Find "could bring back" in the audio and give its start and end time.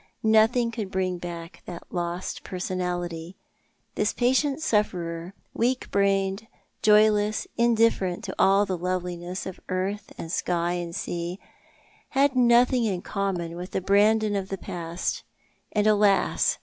0.71-1.61